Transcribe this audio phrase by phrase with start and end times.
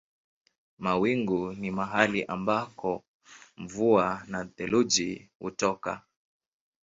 [0.79, 3.03] Mawingu ni mahali ambako
[3.57, 6.01] mvua na theluji hutoka.